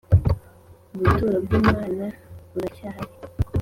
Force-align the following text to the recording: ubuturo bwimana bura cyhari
ubuturo 0.95 1.35
bwimana 1.45 2.05
bura 2.51 2.67
cyhari 2.77 3.09